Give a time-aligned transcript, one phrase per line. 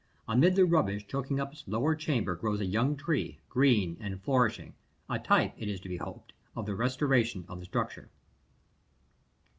[0.27, 4.73] Amid the rubbish choking up its lower chamber grows a young tree, green and flourishing
[5.07, 8.09] a type, it is to be hoped, of the restoration of the structure.